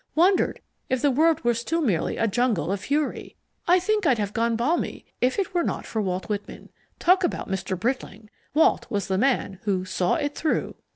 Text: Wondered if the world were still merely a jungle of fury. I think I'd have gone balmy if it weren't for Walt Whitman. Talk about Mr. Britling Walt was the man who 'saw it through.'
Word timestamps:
Wondered 0.15 0.61
if 0.89 0.99
the 1.03 1.11
world 1.11 1.43
were 1.43 1.53
still 1.53 1.79
merely 1.81 2.17
a 2.17 2.25
jungle 2.27 2.71
of 2.71 2.79
fury. 2.79 3.35
I 3.67 3.77
think 3.79 4.07
I'd 4.07 4.17
have 4.17 4.33
gone 4.33 4.55
balmy 4.55 5.05
if 5.21 5.37
it 5.37 5.53
weren't 5.53 5.85
for 5.85 6.01
Walt 6.01 6.25
Whitman. 6.27 6.69
Talk 6.97 7.23
about 7.23 7.47
Mr. 7.51 7.79
Britling 7.79 8.31
Walt 8.55 8.87
was 8.89 9.07
the 9.07 9.19
man 9.19 9.59
who 9.65 9.85
'saw 9.85 10.15
it 10.15 10.33
through.' 10.35 10.73